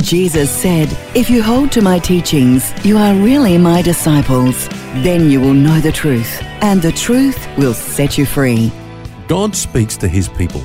Jesus 0.00 0.48
said, 0.50 0.88
If 1.16 1.28
you 1.28 1.42
hold 1.42 1.72
to 1.72 1.82
my 1.82 1.98
teachings, 1.98 2.72
you 2.84 2.96
are 2.96 3.14
really 3.14 3.58
my 3.58 3.82
disciples. 3.82 4.68
Then 5.02 5.28
you 5.28 5.40
will 5.40 5.54
know 5.54 5.80
the 5.80 5.90
truth, 5.90 6.40
and 6.62 6.80
the 6.80 6.92
truth 6.92 7.48
will 7.58 7.74
set 7.74 8.16
you 8.16 8.24
free. 8.24 8.72
God 9.26 9.56
speaks 9.56 9.96
to 9.98 10.08
his 10.08 10.28
people. 10.28 10.62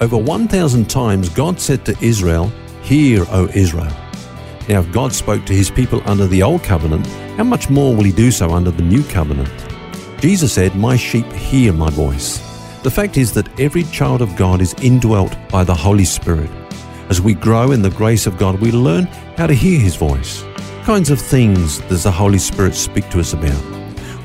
Over 0.00 0.16
1,000 0.16 0.88
times, 0.88 1.28
God 1.28 1.60
said 1.60 1.84
to 1.86 1.96
Israel, 2.00 2.52
Hear, 2.82 3.26
O 3.30 3.48
Israel. 3.52 3.92
Now, 4.68 4.80
if 4.80 4.92
God 4.92 5.12
spoke 5.12 5.44
to 5.46 5.52
his 5.52 5.70
people 5.70 6.00
under 6.06 6.26
the 6.26 6.42
Old 6.42 6.62
Covenant, 6.62 7.06
how 7.36 7.44
much 7.44 7.68
more 7.68 7.94
will 7.94 8.04
he 8.04 8.12
do 8.12 8.30
so 8.30 8.50
under 8.50 8.70
the 8.70 8.82
New 8.82 9.02
Covenant? 9.04 9.50
Jesus 10.20 10.52
said, 10.52 10.76
My 10.76 10.96
sheep 10.96 11.30
hear 11.32 11.72
my 11.72 11.90
voice. 11.90 12.38
The 12.82 12.90
fact 12.90 13.16
is 13.16 13.32
that 13.32 13.60
every 13.60 13.82
child 13.84 14.22
of 14.22 14.36
God 14.36 14.60
is 14.60 14.74
indwelt 14.74 15.36
by 15.50 15.64
the 15.64 15.74
Holy 15.74 16.04
Spirit. 16.04 16.50
As 17.08 17.22
we 17.22 17.32
grow 17.32 17.72
in 17.72 17.80
the 17.80 17.88
grace 17.88 18.26
of 18.26 18.36
God, 18.36 18.60
we 18.60 18.70
learn 18.70 19.04
how 19.38 19.46
to 19.46 19.54
hear 19.54 19.80
His 19.80 19.96
voice. 19.96 20.44
Kinds 20.84 21.08
of 21.08 21.18
things 21.18 21.78
does 21.88 22.02
the 22.02 22.10
Holy 22.10 22.36
Spirit 22.36 22.74
speak 22.74 23.08
to 23.08 23.18
us 23.20 23.32
about? 23.32 23.64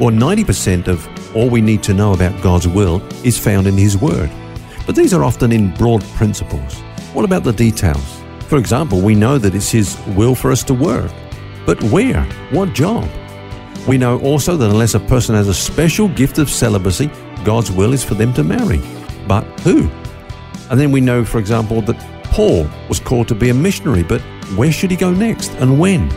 Well, 0.02 0.10
90% 0.10 0.90
of 0.90 1.08
all 1.34 1.50
we 1.50 1.62
need 1.62 1.82
to 1.84 1.94
know 1.94 2.12
about 2.12 2.42
God's 2.44 2.68
will 2.68 3.02
is 3.24 3.38
found 3.38 3.68
in 3.68 3.78
His 3.78 3.98
Word. 3.98 4.30
But 4.86 4.98
these 4.98 5.14
are 5.14 5.24
often 5.24 5.54
in 5.54 5.74
broad 5.76 6.04
principles. 6.16 6.82
What 7.14 7.24
about 7.24 7.46
the 7.46 7.54
details? 7.54 8.22
For 8.50 8.58
example, 8.58 9.00
we 9.00 9.16
know 9.16 9.38
that 9.38 9.56
it's 9.56 9.72
His 9.72 9.98
will 10.08 10.36
for 10.36 10.52
us 10.52 10.66
to 10.66 10.74
work. 10.74 11.12
But 11.66 11.82
where? 11.84 12.24
What 12.52 12.74
job? 12.74 13.10
We 13.88 13.98
know 13.98 14.20
also 14.20 14.58
that 14.58 14.70
unless 14.70 14.94
a 14.94 15.00
person 15.00 15.36
has 15.36 15.48
a 15.48 15.54
special 15.54 16.10
gift 16.10 16.38
of 16.38 16.50
celibacy, 16.50 17.10
God's 17.46 17.72
will 17.72 17.94
is 17.94 18.04
for 18.04 18.16
them 18.16 18.34
to 18.34 18.44
marry. 18.44 18.82
But 19.26 19.44
who? 19.62 19.90
And 20.70 20.78
then 20.78 20.92
we 20.92 21.00
know, 21.00 21.24
for 21.24 21.40
example, 21.40 21.82
that 21.84 22.13
Paul 22.34 22.68
was 22.90 23.00
called 23.00 23.28
to 23.28 23.36
be 23.36 23.50
a 23.50 23.54
missionary, 23.54 24.02
but 24.02 24.20
where 24.56 24.72
should 24.72 24.90
he 24.90 24.98
go 24.98 25.12
next 25.12 25.52
and 25.60 25.80
when? 25.80 26.10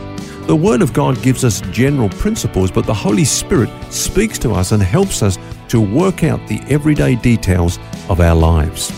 The 0.47 0.57
Word 0.57 0.81
of 0.81 0.95
God 0.95 1.21
gives 1.21 1.45
us 1.45 1.61
general 1.73 2.09
principles, 2.09 2.71
but 2.71 2.87
the 2.87 2.95
Holy 2.95 3.27
Spirit 3.27 3.69
speaks 3.93 4.39
to 4.39 4.53
us 4.53 4.73
and 4.73 4.83
helps 4.83 5.23
us 5.23 5.37
to 5.69 5.79
work 5.79 6.25
out 6.25 6.41
the 6.49 6.59
everyday 6.71 7.17
details 7.17 7.79
of 8.09 8.21
our 8.21 8.35
lives. 8.35 8.91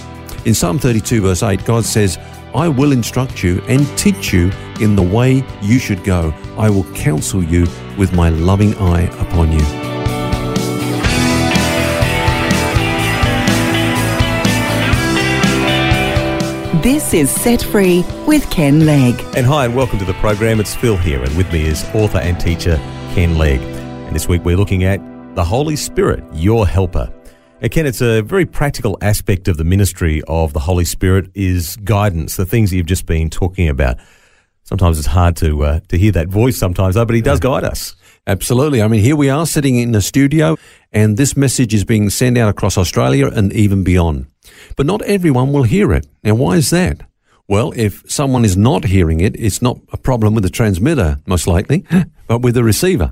In 0.46 0.54
Psalm 0.54 0.78
32, 0.78 1.22
verse 1.22 1.42
8, 1.42 1.64
God 1.64 1.84
says, 1.84 2.18
I 2.54 2.68
will 2.68 2.92
instruct 2.92 3.42
you 3.42 3.62
and 3.62 3.84
teach 3.98 4.32
you 4.32 4.52
in 4.80 4.94
the 4.94 5.02
way 5.02 5.42
you 5.60 5.80
should 5.80 6.04
go. 6.04 6.32
I 6.56 6.70
will 6.70 6.84
counsel 6.94 7.42
you 7.42 7.62
with 7.98 8.12
my 8.12 8.28
loving 8.28 8.76
eye 8.76 9.06
upon 9.20 9.50
you. 9.50 9.87
This 16.82 17.12
is 17.12 17.28
Set 17.28 17.60
Free 17.60 18.04
with 18.24 18.48
Ken 18.50 18.86
Legg. 18.86 19.20
And 19.36 19.44
hi, 19.44 19.64
and 19.64 19.74
welcome 19.74 19.98
to 19.98 20.04
the 20.04 20.14
program. 20.14 20.60
It's 20.60 20.76
Phil 20.76 20.96
here, 20.96 21.24
and 21.24 21.36
with 21.36 21.52
me 21.52 21.66
is 21.66 21.82
author 21.92 22.18
and 22.18 22.38
teacher 22.38 22.76
Ken 23.14 23.36
Legg. 23.36 23.60
And 23.60 24.14
this 24.14 24.28
week 24.28 24.44
we're 24.44 24.56
looking 24.56 24.84
at 24.84 25.00
the 25.34 25.42
Holy 25.42 25.74
Spirit, 25.74 26.22
your 26.32 26.68
helper. 26.68 27.12
And 27.60 27.72
Ken, 27.72 27.84
it's 27.84 28.00
a 28.00 28.20
very 28.20 28.46
practical 28.46 28.96
aspect 29.00 29.48
of 29.48 29.56
the 29.56 29.64
ministry 29.64 30.22
of 30.28 30.52
the 30.52 30.60
Holy 30.60 30.84
Spirit 30.84 31.32
is 31.34 31.74
guidance, 31.78 32.36
the 32.36 32.46
things 32.46 32.70
that 32.70 32.76
you've 32.76 32.86
just 32.86 33.06
been 33.06 33.28
talking 33.28 33.68
about. 33.68 33.96
Sometimes 34.62 34.98
it's 34.98 35.08
hard 35.08 35.34
to 35.38 35.64
uh, 35.64 35.80
to 35.88 35.98
hear 35.98 36.12
that 36.12 36.28
voice 36.28 36.56
sometimes, 36.56 36.94
though, 36.94 37.04
but 37.04 37.16
he 37.16 37.22
does 37.22 37.40
guide 37.40 37.64
us. 37.64 37.96
Absolutely. 38.28 38.82
I 38.82 38.86
mean, 38.86 39.02
here 39.02 39.16
we 39.16 39.30
are 39.30 39.46
sitting 39.46 39.80
in 39.80 39.90
the 39.90 40.00
studio, 40.00 40.56
and 40.92 41.16
this 41.16 41.36
message 41.36 41.74
is 41.74 41.84
being 41.84 42.08
sent 42.08 42.38
out 42.38 42.48
across 42.48 42.78
Australia 42.78 43.26
and 43.26 43.52
even 43.52 43.82
beyond. 43.82 44.28
But 44.76 44.86
not 44.86 45.02
everyone 45.02 45.52
will 45.52 45.64
hear 45.64 45.92
it. 45.92 46.06
Now, 46.22 46.34
why 46.34 46.56
is 46.56 46.70
that? 46.70 47.02
Well, 47.48 47.72
if 47.76 48.02
someone 48.10 48.44
is 48.44 48.56
not 48.56 48.84
hearing 48.84 49.20
it, 49.20 49.34
it's 49.36 49.62
not 49.62 49.78
a 49.92 49.96
problem 49.96 50.34
with 50.34 50.44
the 50.44 50.50
transmitter, 50.50 51.18
most 51.26 51.46
likely, 51.46 51.84
but 52.26 52.42
with 52.42 52.54
the 52.54 52.64
receiver. 52.64 53.10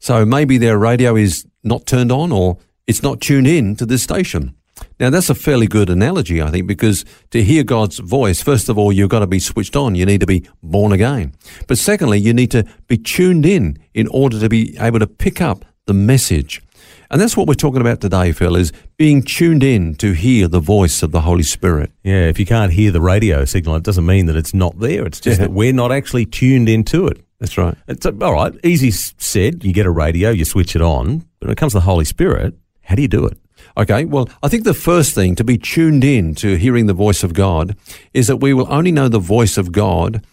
So 0.00 0.24
maybe 0.24 0.58
their 0.58 0.78
radio 0.78 1.14
is 1.14 1.46
not 1.62 1.86
turned 1.86 2.10
on 2.10 2.32
or 2.32 2.58
it's 2.86 3.02
not 3.02 3.20
tuned 3.20 3.46
in 3.46 3.76
to 3.76 3.86
this 3.86 4.02
station. 4.02 4.56
Now, 4.98 5.10
that's 5.10 5.30
a 5.30 5.34
fairly 5.34 5.66
good 5.66 5.88
analogy, 5.88 6.42
I 6.42 6.50
think, 6.50 6.66
because 6.66 7.04
to 7.30 7.42
hear 7.42 7.62
God's 7.62 7.98
voice, 7.98 8.42
first 8.42 8.68
of 8.68 8.78
all, 8.78 8.92
you've 8.92 9.10
got 9.10 9.20
to 9.20 9.26
be 9.26 9.38
switched 9.38 9.76
on. 9.76 9.94
You 9.94 10.06
need 10.06 10.20
to 10.20 10.26
be 10.26 10.48
born 10.62 10.92
again. 10.92 11.34
But 11.68 11.78
secondly, 11.78 12.18
you 12.18 12.34
need 12.34 12.50
to 12.50 12.64
be 12.88 12.96
tuned 12.96 13.46
in 13.46 13.78
in 13.94 14.08
order 14.08 14.40
to 14.40 14.48
be 14.48 14.76
able 14.78 14.98
to 14.98 15.06
pick 15.06 15.40
up 15.40 15.64
the 15.86 15.94
message. 15.94 16.62
And 17.10 17.20
that's 17.20 17.36
what 17.36 17.48
we're 17.48 17.54
talking 17.54 17.80
about 17.80 18.00
today, 18.00 18.30
Phil, 18.32 18.54
is 18.54 18.72
being 18.96 19.22
tuned 19.22 19.64
in 19.64 19.96
to 19.96 20.12
hear 20.12 20.46
the 20.46 20.60
voice 20.60 21.02
of 21.02 21.10
the 21.10 21.22
Holy 21.22 21.42
Spirit. 21.42 21.90
Yeah, 22.04 22.26
if 22.28 22.38
you 22.38 22.46
can't 22.46 22.72
hear 22.72 22.92
the 22.92 23.00
radio 23.00 23.44
signal, 23.44 23.74
it 23.76 23.82
doesn't 23.82 24.06
mean 24.06 24.26
that 24.26 24.36
it's 24.36 24.54
not 24.54 24.78
there. 24.78 25.04
It's 25.06 25.18
just 25.20 25.40
Yeah. 25.40 25.46
that 25.46 25.52
we're 25.52 25.72
not 25.72 25.90
actually 25.90 26.26
tuned 26.26 26.68
into 26.68 27.08
it. 27.08 27.20
That's 27.40 27.58
right. 27.58 27.74
It's 27.88 28.06
uh, 28.06 28.12
all 28.20 28.34
right, 28.34 28.52
easy 28.62 28.90
said. 28.92 29.64
You 29.64 29.72
get 29.72 29.86
a 29.86 29.90
radio, 29.90 30.30
you 30.30 30.44
switch 30.44 30.76
it 30.76 30.82
on. 30.82 31.24
But 31.40 31.48
when 31.48 31.52
it 31.52 31.56
comes 31.58 31.72
to 31.72 31.78
the 31.78 31.84
Holy 31.84 32.04
Spirit, 32.04 32.54
how 32.82 32.94
do 32.94 33.02
you 33.02 33.08
do 33.08 33.26
it? 33.26 33.38
Okay, 33.76 34.04
well, 34.04 34.28
I 34.42 34.48
think 34.48 34.64
the 34.64 34.74
first 34.74 35.14
thing 35.14 35.34
to 35.36 35.44
be 35.44 35.58
tuned 35.58 36.04
in 36.04 36.34
to 36.36 36.56
hearing 36.56 36.86
the 36.86 36.94
voice 36.94 37.22
of 37.24 37.32
God 37.34 37.76
is 38.14 38.26
that 38.28 38.36
we 38.36 38.52
will 38.54 38.72
only 38.72 38.92
know 38.92 39.08
the 39.08 39.18
voice 39.18 39.56
of 39.58 39.72
God 39.72 40.24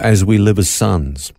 as 0.00 0.24
we 0.24 0.38
live 0.38 0.58
as 0.58 0.70
sons. 0.70 1.32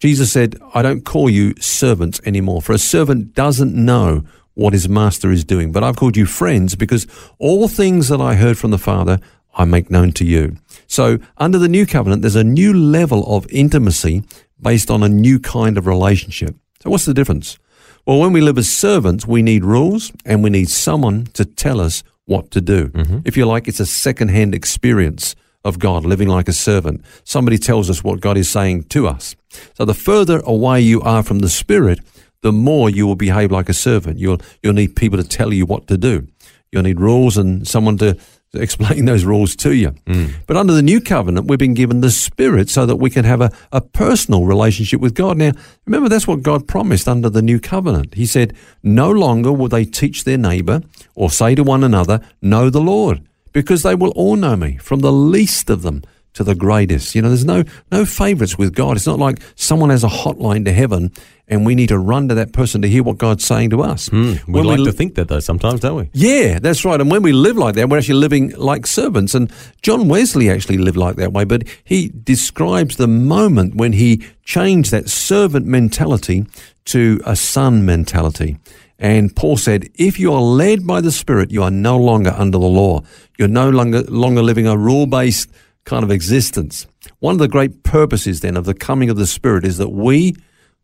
Jesus 0.00 0.32
said, 0.32 0.56
I 0.74 0.80
don't 0.82 1.04
call 1.04 1.28
you 1.28 1.54
servants 1.60 2.20
anymore, 2.24 2.62
for 2.62 2.72
a 2.72 2.78
servant 2.78 3.34
doesn't 3.34 3.74
know 3.74 4.24
what 4.60 4.74
his 4.74 4.88
master 4.88 5.32
is 5.32 5.42
doing, 5.42 5.72
but 5.72 5.82
I've 5.82 5.96
called 5.96 6.18
you 6.18 6.26
friends 6.26 6.74
because 6.76 7.06
all 7.38 7.66
things 7.66 8.08
that 8.08 8.20
I 8.20 8.34
heard 8.34 8.58
from 8.58 8.70
the 8.70 8.78
Father, 8.78 9.18
I 9.54 9.64
make 9.64 9.90
known 9.90 10.12
to 10.12 10.24
you. 10.24 10.56
So 10.86 11.18
under 11.38 11.58
the 11.58 11.68
new 11.68 11.86
covenant, 11.86 12.20
there's 12.20 12.36
a 12.36 12.44
new 12.44 12.74
level 12.74 13.24
of 13.34 13.50
intimacy 13.50 14.22
based 14.60 14.90
on 14.90 15.02
a 15.02 15.08
new 15.08 15.38
kind 15.38 15.78
of 15.78 15.86
relationship. 15.86 16.54
So 16.82 16.90
what's 16.90 17.06
the 17.06 17.14
difference? 17.14 17.58
Well, 18.06 18.18
when 18.18 18.34
we 18.34 18.42
live 18.42 18.58
as 18.58 18.70
servants, 18.70 19.26
we 19.26 19.40
need 19.42 19.64
rules 19.64 20.12
and 20.26 20.42
we 20.44 20.50
need 20.50 20.68
someone 20.68 21.24
to 21.32 21.46
tell 21.46 21.80
us 21.80 22.02
what 22.26 22.50
to 22.50 22.60
do. 22.60 22.88
Mm-hmm. 22.88 23.20
If 23.24 23.38
you 23.38 23.46
like, 23.46 23.66
it's 23.66 23.80
a 23.80 23.86
second-hand 23.86 24.54
experience 24.54 25.34
of 25.64 25.78
God 25.78 26.04
living 26.04 26.28
like 26.28 26.48
a 26.48 26.52
servant. 26.52 27.02
Somebody 27.24 27.56
tells 27.56 27.88
us 27.88 28.04
what 28.04 28.20
God 28.20 28.36
is 28.36 28.50
saying 28.50 28.84
to 28.84 29.08
us. 29.08 29.36
So 29.74 29.86
the 29.86 29.94
further 29.94 30.40
away 30.44 30.82
you 30.82 31.00
are 31.00 31.22
from 31.22 31.38
the 31.38 31.48
Spirit, 31.48 32.00
the 32.42 32.52
more 32.52 32.90
you 32.90 33.06
will 33.06 33.16
behave 33.16 33.50
like 33.50 33.68
a 33.68 33.74
servant. 33.74 34.18
You'll, 34.18 34.40
you'll 34.62 34.74
need 34.74 34.96
people 34.96 35.18
to 35.18 35.28
tell 35.28 35.52
you 35.52 35.66
what 35.66 35.86
to 35.88 35.96
do. 35.96 36.26
You'll 36.72 36.82
need 36.82 37.00
rules 37.00 37.36
and 37.36 37.66
someone 37.66 37.98
to 37.98 38.18
explain 38.54 39.04
those 39.04 39.24
rules 39.24 39.54
to 39.56 39.72
you. 39.74 39.90
Hmm. 40.06 40.26
But 40.46 40.56
under 40.56 40.72
the 40.72 40.82
new 40.82 41.00
covenant, 41.00 41.46
we've 41.46 41.58
been 41.58 41.74
given 41.74 42.00
the 42.00 42.10
Spirit 42.10 42.68
so 42.68 42.86
that 42.86 42.96
we 42.96 43.10
can 43.10 43.24
have 43.24 43.40
a, 43.40 43.52
a 43.72 43.80
personal 43.80 44.44
relationship 44.46 45.00
with 45.00 45.14
God. 45.14 45.36
Now, 45.36 45.52
remember, 45.86 46.08
that's 46.08 46.26
what 46.26 46.42
God 46.42 46.66
promised 46.66 47.08
under 47.08 47.30
the 47.30 47.42
new 47.42 47.60
covenant. 47.60 48.14
He 48.14 48.26
said, 48.26 48.56
No 48.82 49.10
longer 49.10 49.52
will 49.52 49.68
they 49.68 49.84
teach 49.84 50.24
their 50.24 50.38
neighbor 50.38 50.82
or 51.14 51.30
say 51.30 51.54
to 51.54 51.62
one 51.62 51.84
another, 51.84 52.20
Know 52.42 52.70
the 52.70 52.80
Lord, 52.80 53.22
because 53.52 53.82
they 53.82 53.94
will 53.94 54.10
all 54.10 54.36
know 54.36 54.56
me, 54.56 54.78
from 54.78 55.00
the 55.00 55.12
least 55.12 55.70
of 55.70 55.82
them 55.82 56.02
to 56.34 56.44
the 56.44 56.54
greatest. 56.54 57.14
You 57.14 57.22
know, 57.22 57.28
there's 57.28 57.44
no 57.44 57.64
no 57.90 58.04
favorites 58.04 58.56
with 58.58 58.74
God. 58.74 58.96
It's 58.96 59.06
not 59.06 59.18
like 59.18 59.40
someone 59.56 59.90
has 59.90 60.04
a 60.04 60.08
hotline 60.08 60.64
to 60.66 60.72
heaven 60.72 61.10
and 61.48 61.66
we 61.66 61.74
need 61.74 61.88
to 61.88 61.98
run 61.98 62.28
to 62.28 62.34
that 62.36 62.52
person 62.52 62.80
to 62.82 62.88
hear 62.88 63.02
what 63.02 63.18
God's 63.18 63.44
saying 63.44 63.70
to 63.70 63.82
us. 63.82 64.06
Hmm. 64.06 64.34
We 64.46 64.52
When 64.54 64.64
like 64.66 64.78
li- 64.78 64.84
to 64.84 64.92
think 64.92 65.16
that, 65.16 65.26
though, 65.26 65.40
sometimes, 65.40 65.80
don't 65.80 65.96
we? 65.96 66.10
yeah, 66.12 66.60
that's 66.60 66.84
right. 66.84 67.00
And 67.00 67.10
when 67.10 67.22
we 67.22 67.32
live 67.32 67.56
like 67.56 67.74
that, 67.74 67.88
we're 67.88 67.98
actually 67.98 68.20
living 68.20 68.50
like 68.56 68.86
servants. 68.86 69.34
And 69.34 69.52
John 69.82 70.06
Wesley 70.08 70.48
actually 70.48 70.78
lived 70.78 70.96
like 70.96 71.16
that 71.16 71.32
way, 71.32 71.42
but 71.42 71.64
he 71.82 72.08
describes 72.22 72.96
the 72.98 73.08
moment 73.08 73.74
when 73.74 73.92
he 73.94 74.24
changed 74.44 74.92
that 74.92 75.08
servant 75.08 75.66
mentality 75.66 76.46
to 76.84 77.20
a 77.26 77.34
son 77.34 77.84
mentality. 77.84 78.56
And 79.00 79.34
Paul 79.34 79.56
said, 79.56 79.88
if 79.96 80.20
you 80.20 80.32
are 80.32 80.42
led 80.42 80.86
by 80.86 81.00
the 81.00 81.10
Spirit, 81.10 81.50
you 81.50 81.62
are 81.64 81.70
no 81.70 81.96
longer 81.98 82.34
under 82.36 82.58
the 82.58 82.66
law. 82.66 83.02
You're 83.38 83.48
no 83.48 83.70
longer, 83.70 84.02
longer 84.02 84.42
living 84.42 84.66
a 84.68 84.76
rule 84.76 85.06
based 85.06 85.50
kind 85.84 86.04
of 86.04 86.10
existence. 86.10 86.86
One 87.18 87.34
of 87.34 87.38
the 87.38 87.48
great 87.48 87.82
purposes 87.82 88.40
then 88.40 88.56
of 88.56 88.64
the 88.64 88.74
coming 88.74 89.10
of 89.10 89.16
the 89.16 89.26
Spirit 89.26 89.64
is 89.64 89.78
that 89.78 89.90
we, 89.90 90.36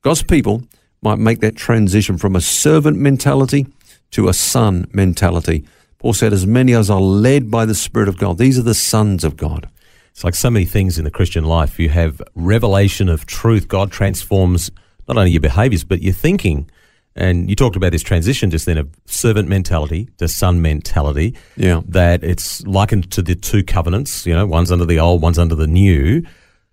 God's 0.02 0.22
people, 0.22 0.62
might 1.02 1.18
make 1.18 1.40
that 1.40 1.56
transition 1.56 2.18
from 2.18 2.34
a 2.34 2.40
servant 2.40 2.98
mentality 2.98 3.66
to 4.12 4.28
a 4.28 4.34
son 4.34 4.86
mentality. 4.92 5.64
Paul 5.98 6.12
said, 6.12 6.32
as 6.32 6.46
many 6.46 6.74
as 6.74 6.90
are 6.90 7.00
led 7.00 7.50
by 7.50 7.64
the 7.64 7.74
Spirit 7.74 8.08
of 8.08 8.18
God, 8.18 8.38
these 8.38 8.58
are 8.58 8.62
the 8.62 8.74
sons 8.74 9.24
of 9.24 9.36
God. 9.36 9.68
It's 10.10 10.24
like 10.24 10.34
so 10.34 10.50
many 10.50 10.64
things 10.64 10.98
in 10.98 11.04
the 11.04 11.10
Christian 11.10 11.44
life. 11.44 11.78
You 11.78 11.90
have 11.90 12.22
revelation 12.34 13.08
of 13.08 13.26
truth. 13.26 13.68
God 13.68 13.92
transforms 13.92 14.70
not 15.06 15.18
only 15.18 15.30
your 15.30 15.40
behaviours, 15.40 15.84
but 15.84 16.02
your 16.02 16.14
thinking. 16.14 16.70
And 17.16 17.48
you 17.48 17.56
talked 17.56 17.76
about 17.76 17.92
this 17.92 18.02
transition 18.02 18.50
just 18.50 18.66
then 18.66 18.76
of 18.76 18.88
servant 19.06 19.48
mentality 19.48 20.08
to 20.18 20.28
son 20.28 20.60
mentality. 20.60 21.34
Yeah. 21.56 21.80
That 21.88 22.22
it's 22.22 22.64
likened 22.66 23.10
to 23.12 23.22
the 23.22 23.34
two 23.34 23.64
covenants, 23.64 24.26
you 24.26 24.34
know, 24.34 24.46
one's 24.46 24.70
under 24.70 24.84
the 24.84 25.00
old, 25.00 25.22
one's 25.22 25.38
under 25.38 25.54
the 25.54 25.66
new. 25.66 26.22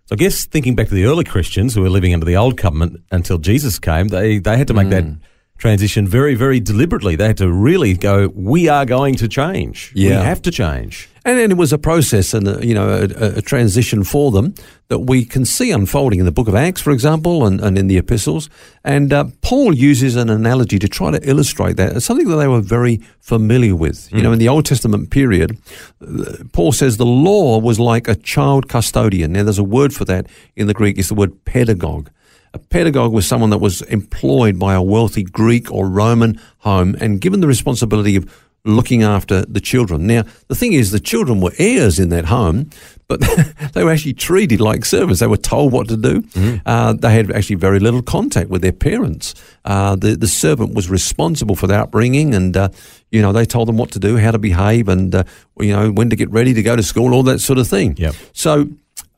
So 0.06 0.14
I 0.14 0.16
guess 0.18 0.46
thinking 0.46 0.76
back 0.76 0.90
to 0.90 0.94
the 0.94 1.06
early 1.06 1.24
Christians 1.24 1.74
who 1.74 1.82
were 1.82 1.90
living 1.90 2.14
under 2.14 2.26
the 2.26 2.36
old 2.36 2.58
covenant 2.58 3.02
until 3.10 3.38
Jesus 3.38 3.80
came, 3.80 4.10
they, 4.10 4.40
they 4.40 4.58
had 4.58 4.68
to 4.68 4.74
make 4.74 4.90
that 4.90 5.06
mm. 5.06 5.20
transition 5.58 6.06
very, 6.06 6.36
very 6.36 6.60
deliberately. 6.60 7.16
They 7.16 7.28
had 7.28 7.38
to 7.38 7.50
really 7.50 7.94
go, 7.94 8.28
we 8.36 8.68
are 8.68 8.86
going 8.86 9.16
to 9.16 9.30
change. 9.30 9.94
Yeah. 9.96 10.20
We 10.20 10.26
have 10.26 10.42
to 10.42 10.52
change. 10.52 11.08
And, 11.26 11.40
and 11.40 11.52
it 11.52 11.58
was 11.58 11.72
a 11.72 11.78
process 11.78 12.34
and 12.34 12.48
a, 12.48 12.66
you 12.66 12.74
know 12.74 12.90
a, 12.90 13.38
a- 13.38 13.42
transition 13.42 14.04
for 14.04 14.32
them 14.32 14.54
that 14.90 15.00
we 15.00 15.24
can 15.26 15.46
see 15.46 15.72
unfolding 15.72 16.20
in 16.20 16.26
the 16.26 16.32
book 16.32 16.48
of 16.48 16.56
Acts, 16.56 16.82
for 16.82 16.92
example, 16.92 17.46
and, 17.46 17.62
and 17.62 17.78
in 17.78 17.88
the 17.88 17.98
epistles. 17.98 18.50
And 18.84 19.14
uh, 19.14 19.26
Paul 19.42 19.74
uses 19.74 20.16
an 20.16 20.30
analogy 20.30 20.78
to 20.80 20.88
try 20.88 21.12
to 21.12 21.30
illustrate 21.30 21.78
that. 21.78 21.96
It's 21.96 22.06
something 22.06 22.28
that 22.28 22.36
they 22.36 22.48
were 22.48 22.62
very 22.62 22.98
familiar 23.20 23.76
with. 23.76 24.12
You 24.12 24.22
know, 24.22 24.34
in 24.34 24.40
the 24.40 24.50
Old 24.50 24.66
Testament 24.66 25.10
period, 25.10 25.58
uh, 26.02 26.44
Paul 26.52 26.74
says 26.74 26.98
the 26.98 27.06
law 27.06 27.58
was 27.60 27.80
like 27.80 28.08
a 28.08 28.16
child 28.16 28.68
custodian. 28.68 29.32
Now, 29.32 29.44
there's 29.44 29.58
a 29.58 29.64
word 29.64 29.94
for 29.94 30.06
that 30.06 30.28
in 30.56 30.68
the 30.68 30.74
Greek. 30.74 30.98
It's 30.98 31.08
the 31.08 31.16
word 31.16 31.46
pedagogue. 31.46 32.10
A 32.56 32.60
pedagogue 32.60 33.12
was 33.12 33.26
someone 33.26 33.50
that 33.50 33.58
was 33.58 33.82
employed 33.84 34.60
by 34.60 34.76
a 34.76 34.82
wealthy 34.82 35.24
Greek 35.24 35.72
or 35.72 35.90
Roman 35.90 36.40
home 36.60 36.96
and 37.00 37.20
given 37.20 37.40
the 37.40 37.48
responsibility 37.48 38.16
of 38.16 38.30
looking 38.66 39.04
after 39.04 39.44
the 39.46 39.60
children. 39.60 40.08
Now, 40.08 40.24
the 40.48 40.56
thing 40.56 40.74
is, 40.74 40.92
the 40.92 41.00
children 41.00 41.42
were 41.42 41.52
heirs 41.58 42.00
in 42.00 42.10
that 42.10 42.26
home, 42.26 42.70
but 43.08 43.20
they 43.74 43.84
were 43.84 43.92
actually 43.92 44.14
treated 44.14 44.62
like 44.62 44.86
servants. 44.86 45.20
They 45.20 45.28
were 45.28 45.38
told 45.38 45.74
what 45.74 45.90
to 45.90 45.98
do. 45.98 46.24
Uh, 46.66 46.94
they 46.94 47.14
had 47.14 47.32
actually 47.32 47.58
very 47.58 47.80
little 47.80 48.02
contact 48.02 48.50
with 48.50 48.62
their 48.62 48.72
parents. 48.72 49.36
Uh, 49.66 49.96
the, 49.96 50.16
the 50.16 50.28
servant 50.28 50.74
was 50.74 50.90
responsible 50.90 51.56
for 51.56 51.68
their 51.68 51.82
upbringing 51.82 52.34
and, 52.34 52.56
uh, 52.56 52.70
you 53.12 53.22
know, 53.22 53.34
they 53.34 53.46
told 53.46 53.68
them 53.68 53.78
what 53.78 53.92
to 53.92 54.00
do, 54.00 54.18
how 54.18 54.32
to 54.32 54.40
behave, 54.40 54.88
and, 54.88 55.14
uh, 55.14 55.24
you 55.60 55.72
know, 55.74 55.92
when 55.92 56.10
to 56.10 56.16
get 56.16 56.32
ready 56.32 56.54
to 56.54 56.64
go 56.64 56.76
to 56.76 56.84
school, 56.84 57.14
all 57.14 57.24
that 57.24 57.40
sort 57.40 57.60
of 57.60 57.68
thing. 57.68 57.96
Yep. 57.98 58.16
So 58.32 58.70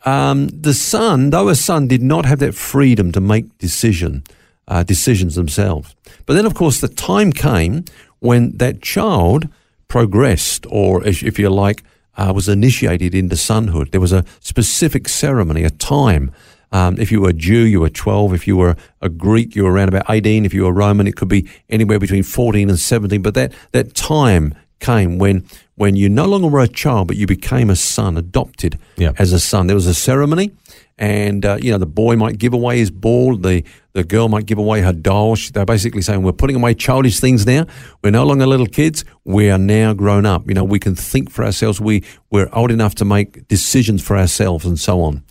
um, 0.05 0.47
the 0.47 0.73
son, 0.73 1.29
though 1.29 1.49
a 1.49 1.55
son, 1.55 1.87
did 1.87 2.01
not 2.01 2.25
have 2.25 2.39
that 2.39 2.55
freedom 2.55 3.11
to 3.11 3.21
make 3.21 3.57
decision 3.57 4.23
uh, 4.67 4.83
decisions 4.83 5.35
themselves. 5.35 5.95
But 6.25 6.33
then, 6.33 6.45
of 6.45 6.53
course, 6.53 6.79
the 6.79 6.87
time 6.87 7.31
came 7.31 7.85
when 8.19 8.57
that 8.57 8.81
child 8.81 9.47
progressed, 9.87 10.65
or 10.69 11.03
if 11.05 11.37
you 11.39 11.49
like, 11.49 11.83
uh, 12.17 12.31
was 12.33 12.47
initiated 12.47 13.13
into 13.13 13.35
sonhood. 13.35 13.91
There 13.91 14.01
was 14.01 14.13
a 14.13 14.25
specific 14.39 15.07
ceremony, 15.09 15.63
a 15.63 15.69
time. 15.69 16.31
Um, 16.71 16.97
if 16.97 17.11
you 17.11 17.21
were 17.21 17.29
a 17.29 17.33
Jew, 17.33 17.63
you 17.63 17.81
were 17.81 17.89
12. 17.89 18.33
If 18.33 18.47
you 18.47 18.57
were 18.57 18.75
a 19.01 19.09
Greek, 19.09 19.55
you 19.55 19.63
were 19.63 19.71
around 19.71 19.89
about 19.89 20.09
18. 20.09 20.45
If 20.45 20.53
you 20.53 20.63
were 20.63 20.73
Roman, 20.73 21.07
it 21.07 21.15
could 21.15 21.27
be 21.27 21.47
anywhere 21.69 21.99
between 21.99 22.23
14 22.23 22.69
and 22.69 22.79
17. 22.79 23.21
But 23.21 23.33
that, 23.35 23.53
that 23.71 23.93
time 23.93 24.55
came 24.85 25.17
when, 25.17 25.43
when 25.75 25.95
you 25.95 26.07
no 26.09 26.25
longer 26.25 26.47
were 26.47 26.63
a 26.63 26.67
child, 26.83 27.07
but 27.07 27.17
you 27.17 27.27
became 27.27 27.69
a 27.69 27.75
son, 27.75 28.17
adopted 28.17 28.77
Yeah. 28.97 29.11
as 29.17 29.33
a 29.33 29.39
son. 29.39 29.67
There 29.67 29.75
was 29.75 29.87
a 29.87 29.93
ceremony, 29.93 30.51
and 30.97 31.45
uh, 31.45 31.57
you 31.63 31.71
know 31.71 31.77
the 31.77 31.93
boy 32.03 32.15
might 32.15 32.37
give 32.37 32.53
away 32.53 32.77
his 32.77 32.91
ball, 32.91 33.35
the 33.37 33.63
the 33.93 34.03
girl 34.03 34.27
might 34.29 34.45
give 34.45 34.57
away 34.59 34.81
her 34.81 34.93
doll. 34.93 35.35
She- 35.35 35.51
They're 35.51 35.65
basically 35.75 36.01
saying 36.01 36.21
we're 36.23 36.33
putting 36.43 36.57
away 36.61 36.73
childish 36.75 37.19
things 37.19 37.45
now. 37.45 37.65
We're 38.03 38.11
no 38.11 38.25
longer 38.25 38.45
little 38.47 38.67
kids. 38.67 39.03
We 39.23 39.49
are 39.53 39.57
now 39.59 39.93
grown 39.93 40.25
up. 40.25 40.47
You 40.47 40.53
know 40.53 40.63
we 40.75 40.79
can 40.79 40.95
think 40.95 41.29
for 41.31 41.43
ourselves. 41.45 41.79
We 41.81 42.03
we're 42.31 42.49
old 42.53 42.71
enough 42.71 42.93
to 42.95 43.05
make 43.05 43.47
decisions 43.47 44.01
for 44.07 44.15
ourselves, 44.17 44.65
and 44.65 44.79
so 44.79 45.01
on. 45.01 45.23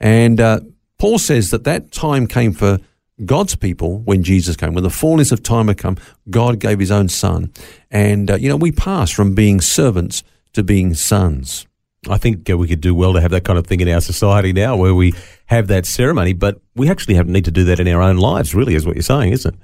And 0.00 0.40
uh, 0.40 0.60
Paul 0.98 1.18
says 1.18 1.50
that 1.50 1.64
that 1.64 1.82
time 1.92 2.26
came 2.26 2.52
for 2.52 2.78
God's 3.24 3.56
people 3.56 4.00
when 4.00 4.22
Jesus 4.22 4.56
came. 4.56 4.74
When 4.74 4.84
the 4.84 4.90
fullness 4.90 5.32
of 5.32 5.42
time 5.42 5.68
had 5.68 5.78
come, 5.78 5.96
God 6.28 6.58
gave 6.58 6.78
his 6.78 6.90
own 6.90 7.08
son. 7.08 7.52
And, 7.90 8.30
uh, 8.30 8.36
you 8.36 8.48
know, 8.48 8.56
we 8.56 8.72
pass 8.72 9.10
from 9.10 9.34
being 9.34 9.60
servants 9.60 10.22
to 10.54 10.62
being 10.62 10.94
sons. 10.94 11.66
I 12.08 12.16
think 12.16 12.48
we 12.48 12.66
could 12.66 12.80
do 12.80 12.94
well 12.94 13.12
to 13.12 13.20
have 13.20 13.30
that 13.32 13.44
kind 13.44 13.58
of 13.58 13.66
thing 13.66 13.80
in 13.80 13.88
our 13.88 14.00
society 14.00 14.52
now 14.52 14.74
where 14.76 14.94
we 14.94 15.12
have 15.46 15.66
that 15.66 15.84
ceremony, 15.84 16.32
but 16.32 16.60
we 16.74 16.88
actually 16.88 17.14
have, 17.14 17.28
need 17.28 17.44
to 17.44 17.50
do 17.50 17.64
that 17.64 17.78
in 17.78 17.88
our 17.88 18.00
own 18.00 18.16
lives, 18.16 18.54
really, 18.54 18.74
is 18.74 18.86
what 18.86 18.96
you're 18.96 19.02
saying, 19.02 19.32
isn't 19.32 19.54
it? 19.54 19.60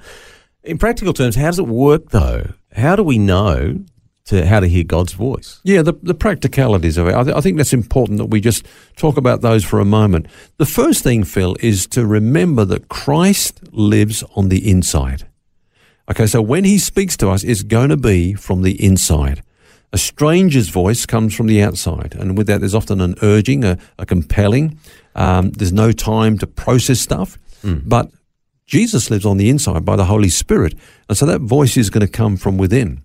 In 0.62 0.78
practical 0.78 1.14
terms, 1.14 1.36
how 1.36 1.46
does 1.46 1.58
it 1.58 1.66
work, 1.66 2.10
though? 2.10 2.52
How 2.72 2.94
do 2.94 3.02
we 3.02 3.18
know 3.18 3.84
to 4.26 4.46
how 4.46 4.60
to 4.60 4.66
hear 4.66 4.84
God's 4.84 5.12
voice? 5.12 5.60
Yeah, 5.64 5.82
the, 5.82 5.94
the 6.02 6.14
practicalities 6.14 6.98
of 6.98 7.08
it. 7.08 7.14
I, 7.14 7.22
th- 7.24 7.36
I 7.36 7.40
think 7.40 7.56
that's 7.56 7.72
important 7.72 8.18
that 8.18 8.26
we 8.26 8.40
just 8.40 8.66
talk 8.96 9.16
about 9.16 9.40
those 9.40 9.64
for 9.64 9.80
a 9.80 9.84
moment. 9.84 10.26
The 10.58 10.66
first 10.66 11.02
thing, 11.02 11.24
Phil, 11.24 11.56
is 11.60 11.86
to 11.88 12.06
remember 12.06 12.64
that 12.66 12.88
Christ 12.88 13.60
lives 13.72 14.22
on 14.34 14.48
the 14.48 14.70
inside. 14.70 15.26
Okay, 16.10 16.26
so 16.26 16.40
when 16.42 16.64
he 16.64 16.78
speaks 16.78 17.16
to 17.18 17.30
us, 17.30 17.42
it's 17.42 17.62
going 17.62 17.88
to 17.90 17.96
be 17.96 18.34
from 18.34 18.62
the 18.62 18.84
inside. 18.84 19.42
A 19.92 19.98
stranger's 19.98 20.68
voice 20.68 21.06
comes 21.06 21.34
from 21.34 21.46
the 21.46 21.62
outside, 21.62 22.14
and 22.18 22.36
with 22.36 22.48
that, 22.48 22.60
there's 22.60 22.74
often 22.74 23.00
an 23.00 23.14
urging, 23.22 23.64
a, 23.64 23.78
a 23.98 24.04
compelling. 24.06 24.78
Um, 25.14 25.50
there's 25.50 25.72
no 25.72 25.92
time 25.92 26.38
to 26.38 26.46
process 26.46 27.00
stuff, 27.00 27.38
but 27.62 28.10
Jesus 28.66 29.10
lives 29.10 29.24
on 29.24 29.36
the 29.36 29.48
inside 29.48 29.84
by 29.84 29.96
the 29.96 30.04
Holy 30.04 30.28
Spirit, 30.28 30.74
and 31.08 31.16
so 31.16 31.26
that 31.26 31.40
voice 31.40 31.76
is 31.76 31.90
going 31.90 32.04
to 32.06 32.12
come 32.12 32.36
from 32.36 32.58
within. 32.58 33.02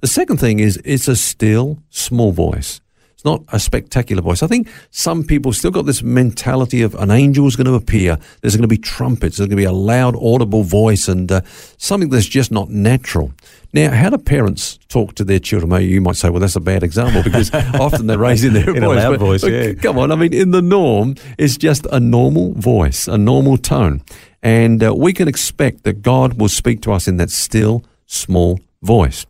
The 0.00 0.08
second 0.08 0.38
thing 0.38 0.58
is 0.60 0.80
it's 0.84 1.08
a 1.08 1.16
still, 1.16 1.78
small 1.90 2.32
voice. 2.32 2.80
It's 3.14 3.24
not 3.26 3.42
a 3.52 3.60
spectacular 3.60 4.22
voice. 4.22 4.42
I 4.42 4.46
think 4.46 4.66
some 4.90 5.24
people 5.24 5.52
still 5.52 5.70
got 5.70 5.84
this 5.84 6.02
mentality 6.02 6.80
of 6.80 6.94
an 6.94 7.10
angel 7.10 7.46
is 7.46 7.54
going 7.54 7.66
to 7.66 7.74
appear. 7.74 8.16
There's 8.40 8.56
going 8.56 8.62
to 8.62 8.68
be 8.68 8.78
trumpets. 8.78 9.36
There's 9.36 9.46
going 9.46 9.56
to 9.58 9.62
be 9.62 9.64
a 9.64 9.72
loud, 9.72 10.16
audible 10.16 10.62
voice 10.62 11.06
and 11.06 11.30
uh, 11.30 11.42
something 11.76 12.08
that's 12.08 12.24
just 12.24 12.50
not 12.50 12.70
natural. 12.70 13.32
Now, 13.74 13.90
how 13.90 14.08
do 14.08 14.16
parents 14.16 14.78
talk 14.88 15.16
to 15.16 15.24
their 15.24 15.38
children? 15.38 15.82
You 15.82 16.00
might 16.00 16.16
say, 16.16 16.30
well, 16.30 16.40
that's 16.40 16.56
a 16.56 16.60
bad 16.60 16.82
example 16.82 17.22
because 17.22 17.52
often 17.74 18.06
they're 18.06 18.16
raising 18.16 18.54
their 18.54 18.70
In 18.74 18.82
a 18.82 18.86
voice. 18.86 18.96
loud 18.96 19.10
but- 19.10 19.20
voice, 19.20 19.40
but 19.42 19.52
yeah. 19.52 19.72
Come 19.74 19.98
on. 19.98 20.10
I 20.12 20.16
mean, 20.16 20.32
in 20.32 20.50
the 20.52 20.62
norm, 20.62 21.14
it's 21.36 21.58
just 21.58 21.86
a 21.92 22.00
normal 22.00 22.54
voice, 22.54 23.06
a 23.06 23.18
normal 23.18 23.58
tone. 23.58 24.00
And 24.42 24.82
uh, 24.82 24.94
we 24.94 25.12
can 25.12 25.28
expect 25.28 25.84
that 25.84 26.00
God 26.00 26.40
will 26.40 26.48
speak 26.48 26.80
to 26.82 26.92
us 26.92 27.06
in 27.06 27.18
that 27.18 27.28
still, 27.30 27.84
small 28.06 28.60
voice. 28.82 29.26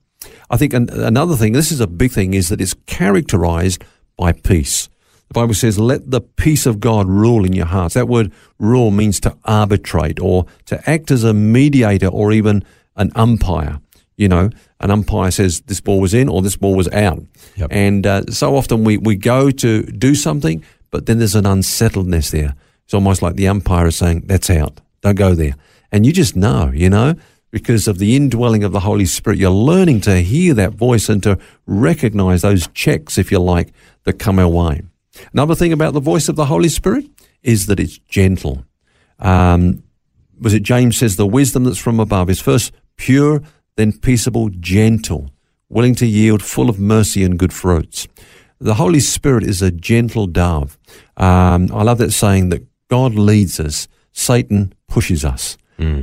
I 0.50 0.56
think 0.56 0.75
an, 0.75 0.91
another 0.91 1.37
thing, 1.37 1.52
this 1.52 1.73
is 1.73 1.81
a 1.81 1.87
big 1.87 2.11
thing, 2.11 2.35
is 2.35 2.49
that 2.49 2.61
it's 2.61 2.75
characterized 2.87 3.85
by 4.17 4.32
peace. 4.32 4.88
The 5.29 5.35
Bible 5.35 5.55
says, 5.55 5.79
let 5.79 6.11
the 6.11 6.20
peace 6.20 6.67
of 6.67 6.81
God 6.81 7.06
rule 7.06 7.44
in 7.44 7.52
your 7.52 7.67
hearts. 7.67 7.94
That 7.94 8.08
word 8.08 8.32
rule 8.58 8.91
means 8.91 9.20
to 9.20 9.37
arbitrate 9.44 10.19
or 10.19 10.47
to 10.67 10.91
act 10.91 11.12
as 11.12 11.23
a 11.23 11.32
mediator 11.32 12.08
or 12.08 12.32
even 12.32 12.64
an 12.97 13.12
umpire. 13.14 13.81
You 14.17 14.29
know, 14.29 14.50
an 14.80 14.90
umpire 14.90 15.30
says 15.30 15.61
this 15.62 15.80
ball 15.80 16.00
was 16.00 16.14
in 16.14 16.28
or 16.28 16.42
this 16.42 16.57
ball 16.57 16.75
was 16.75 16.88
out. 16.88 17.23
Yep. 17.57 17.69
And 17.71 18.07
uh, 18.07 18.23
so 18.26 18.57
often 18.57 18.83
we, 18.83 18.99
we 18.99 19.14
go 19.14 19.52
to 19.52 19.83
do 19.85 20.16
something, 20.16 20.64
but 20.90 21.07
then 21.07 21.19
there's 21.19 21.37
an 21.37 21.47
unsettledness 21.47 22.30
there. 22.30 22.57
It's 22.85 22.92
almost 22.92 23.23
like 23.23 23.37
the 23.37 23.47
umpire 23.47 23.87
is 23.87 23.97
saying, 23.97 24.25
that's 24.26 24.50
out. 24.50 24.80
Don't 25.00 25.14
go 25.14 25.35
there. 25.35 25.54
And 25.92 26.04
you 26.04 26.12
just 26.12 26.35
know, 26.35 26.73
you 26.75 26.90
know, 26.90 27.14
because 27.50 27.88
of 27.88 27.99
the 27.99 28.14
indwelling 28.16 28.64
of 28.64 28.73
the 28.73 28.80
Holy 28.80 29.07
Spirit, 29.07 29.38
you're 29.38 29.50
learning 29.50 30.00
to 30.02 30.16
hear 30.16 30.54
that 30.54 30.75
voice 30.75 31.09
and 31.09 31.23
to 31.23 31.38
recognize 31.66 32.42
those 32.42 32.69
checks, 32.69 33.19
if 33.19 33.30
you 33.33 33.38
like, 33.38 33.73
that 34.04 34.14
come 34.14 34.38
our 34.38 34.49
way. 34.49 34.83
Another 35.33 35.54
thing 35.54 35.73
about 35.73 35.92
the 35.92 36.00
voice 36.00 36.28
of 36.28 36.37
the 36.37 36.47
Holy 36.47 36.69
Spirit 36.69 37.07
is 37.42 37.66
that 37.66 37.80
it's 37.80 37.99
gentle. 37.99 38.64
Um, 39.19 39.83
was 40.40 40.54
it 40.54 40.62
James 40.62 40.97
says 40.97 41.16
the 41.16 41.26
wisdom 41.26 41.64
that's 41.64 41.78
from 41.78 42.00
above 42.00 42.30
is 42.30 42.40
first 42.40 42.73
pure, 42.97 43.42
then 43.76 43.92
peaceable, 43.92 44.49
gentle, 44.49 45.30
willing 45.69 45.95
to 45.97 46.07
yield, 46.07 46.42
full 46.42 46.71
of 46.71 46.78
mercy 46.78 47.25
and 47.25 47.38
good 47.38 47.52
fruits. 47.52 48.09
The 48.59 48.75
Holy 48.75 49.00
Spirit 49.00 49.45
is 49.45 49.62
a 49.62 49.71
gentle 49.71 50.26
dove. 50.26 50.78
Um, 51.16 51.71
I 51.73 51.83
love 51.83 51.99
that 51.99 52.12
saying 52.12 52.50
that 52.50 52.66
God 52.88 53.14
leads 53.14 53.59
us, 53.59 53.88
Satan 54.12 54.75
pushes 54.88 55.25
us. 55.25 55.57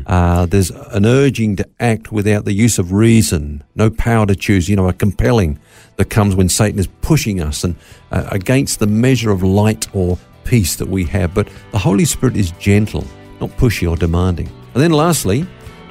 Uh, 0.08 0.46
there's 0.48 0.72
an 0.72 1.06
urging 1.06 1.56
to 1.56 1.70
act 1.80 2.12
without 2.12 2.46
the 2.46 2.54
use 2.54 2.80
of 2.80 2.92
reason, 2.92 3.64
no 3.76 3.90
power 3.90 4.26
to 4.26 4.36
choose, 4.36 4.68
you 4.68 4.76
know, 4.76 4.88
a 4.88 4.94
compelling 4.94 5.60
that 5.98 6.10
comes 6.10 6.36
when 6.36 6.50
Satan 6.50 6.80
is 6.80 6.88
pushing 7.02 7.42
us 7.42 7.64
and 7.64 7.76
uh, 8.12 8.28
against 8.32 8.80
the 8.80 8.88
measure 8.88 9.32
of 9.32 9.44
light 9.44 9.88
or 9.94 10.18
peace 10.46 10.78
that 10.78 10.88
we 10.88 11.04
have. 11.06 11.34
But 11.34 11.48
the 11.72 11.78
Holy 11.78 12.06
Spirit 12.06 12.36
is 12.36 12.52
gentle, 12.54 13.06
not 13.40 13.50
pushy 13.52 13.90
or 13.90 13.96
demanding. 13.96 14.48
And 14.74 14.82
then 14.82 14.92
lastly, 14.92 15.46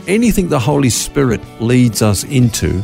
anything 0.07 0.49
the 0.49 0.59
Holy 0.59 0.91
Spirit 0.91 1.41
leads 1.61 2.03
us 2.03 2.25
into 2.25 2.83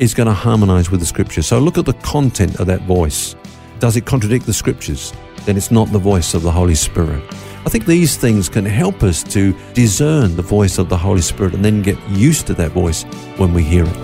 is 0.00 0.14
going 0.14 0.26
to 0.26 0.34
harmonize 0.34 0.90
with 0.90 1.00
the 1.00 1.06
scriptures. 1.06 1.46
So 1.46 1.58
look 1.58 1.78
at 1.78 1.86
the 1.86 1.92
content 1.94 2.58
of 2.58 2.66
that 2.66 2.82
voice. 2.82 3.36
Does 3.78 3.96
it 3.96 4.04
contradict 4.04 4.46
the 4.46 4.52
scriptures? 4.52 5.12
Then 5.44 5.56
it's 5.56 5.70
not 5.70 5.90
the 5.92 5.98
voice 5.98 6.34
of 6.34 6.42
the 6.42 6.50
Holy 6.50 6.74
Spirit. 6.74 7.22
I 7.64 7.68
think 7.68 7.86
these 7.86 8.16
things 8.16 8.48
can 8.48 8.64
help 8.64 9.04
us 9.04 9.22
to 9.24 9.54
discern 9.72 10.34
the 10.34 10.42
voice 10.42 10.78
of 10.78 10.88
the 10.88 10.96
Holy 10.96 11.20
Spirit 11.20 11.54
and 11.54 11.64
then 11.64 11.80
get 11.80 11.96
used 12.10 12.48
to 12.48 12.54
that 12.54 12.72
voice 12.72 13.04
when 13.36 13.54
we 13.54 13.62
hear 13.62 13.84
it. 13.84 13.96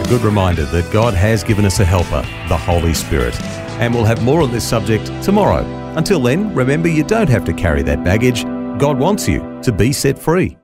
A 0.00 0.08
good 0.08 0.22
reminder 0.22 0.64
that 0.64 0.90
God 0.90 1.12
has 1.12 1.44
given 1.44 1.66
us 1.66 1.78
a 1.80 1.84
helper, 1.84 2.22
the 2.48 2.56
Holy 2.56 2.94
Spirit. 2.94 3.38
And 3.78 3.94
we'll 3.94 4.04
have 4.04 4.22
more 4.22 4.40
on 4.40 4.50
this 4.50 4.66
subject 4.66 5.06
tomorrow. 5.22 5.64
Until 5.96 6.20
then, 6.20 6.54
remember 6.54 6.88
you 6.88 7.04
don't 7.04 7.28
have 7.28 7.44
to 7.44 7.52
carry 7.52 7.82
that 7.82 8.02
baggage. 8.02 8.44
God 8.78 8.98
wants 8.98 9.28
you 9.28 9.60
to 9.62 9.70
be 9.70 9.92
set 9.92 10.18
free. 10.18 10.56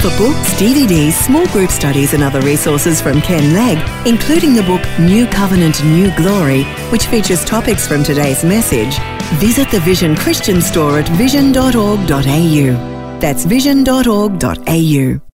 For 0.00 0.08
books, 0.16 0.54
DVDs, 0.54 1.12
small 1.12 1.46
group 1.48 1.70
studies, 1.70 2.14
and 2.14 2.22
other 2.22 2.40
resources 2.40 3.02
from 3.02 3.20
Ken 3.20 3.52
Legg, 3.52 3.76
including 4.06 4.54
the 4.54 4.62
book 4.62 4.80
New 4.98 5.26
Covenant, 5.26 5.84
New 5.84 6.10
Glory, 6.16 6.62
which 6.90 7.04
features 7.04 7.44
topics 7.44 7.86
from 7.86 8.02
today's 8.02 8.42
message, 8.42 8.98
visit 9.38 9.70
the 9.70 9.80
Vision 9.80 10.16
Christian 10.16 10.62
store 10.62 11.00
at 11.00 11.08
vision.org.au. 11.18 13.18
That's 13.20 13.44
vision.org.au. 13.44 15.29